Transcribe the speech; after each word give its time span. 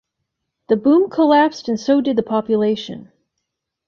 The 0.69 0.77
boom 0.77 1.11
collapsed 1.11 1.69
and 1.69 1.79
so 1.79 2.01
did 2.01 2.15
the 2.15 2.23
population. 2.23 3.11